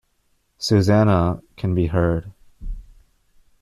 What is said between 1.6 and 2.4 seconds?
be heard.